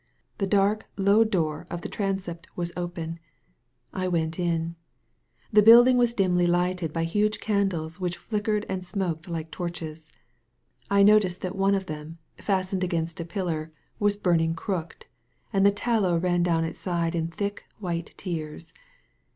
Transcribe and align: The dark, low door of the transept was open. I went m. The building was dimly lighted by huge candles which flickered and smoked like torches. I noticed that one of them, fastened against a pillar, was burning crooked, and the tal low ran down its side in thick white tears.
The 0.39 0.47
dark, 0.47 0.87
low 0.97 1.23
door 1.23 1.67
of 1.69 1.81
the 1.81 1.87
transept 1.87 2.47
was 2.55 2.71
open. 2.75 3.19
I 3.93 4.07
went 4.07 4.39
m. 4.39 4.75
The 5.53 5.61
building 5.61 5.95
was 5.95 6.15
dimly 6.15 6.47
lighted 6.47 6.91
by 6.91 7.03
huge 7.03 7.39
candles 7.39 7.99
which 7.99 8.17
flickered 8.17 8.65
and 8.67 8.83
smoked 8.83 9.27
like 9.27 9.51
torches. 9.51 10.11
I 10.89 11.03
noticed 11.03 11.41
that 11.41 11.55
one 11.55 11.75
of 11.75 11.85
them, 11.85 12.17
fastened 12.39 12.83
against 12.83 13.19
a 13.19 13.25
pillar, 13.25 13.71
was 13.99 14.15
burning 14.17 14.55
crooked, 14.55 15.05
and 15.53 15.63
the 15.63 15.69
tal 15.71 16.01
low 16.01 16.17
ran 16.17 16.41
down 16.41 16.63
its 16.63 16.79
side 16.79 17.13
in 17.13 17.27
thick 17.27 17.65
white 17.77 18.15
tears. 18.17 18.73